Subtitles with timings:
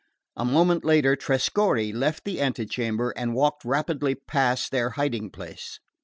[0.35, 5.77] A moment later Trescorre left the antechamber and walked rapidly past their hiding place.